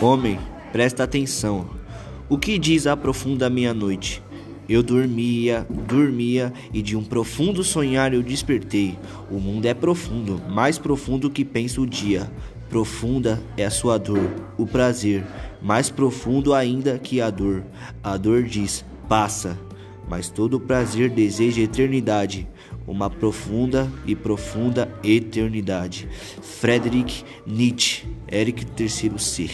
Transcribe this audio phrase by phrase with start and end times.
[0.00, 0.38] Homem,
[0.70, 1.68] presta atenção.
[2.28, 4.22] O que diz a profunda meia-noite?
[4.68, 8.96] Eu dormia, dormia e de um profundo sonhar eu despertei.
[9.28, 12.30] O mundo é profundo, mais profundo que pensa o dia.
[12.70, 15.26] Profunda é a sua dor, o prazer,
[15.60, 17.64] mais profundo ainda que a dor.
[18.00, 19.58] A dor diz: passa,
[20.08, 22.46] mas todo prazer deseja eternidade,
[22.86, 26.08] uma profunda e profunda eternidade.
[26.40, 29.50] Frederick Nietzsche, Eric III C.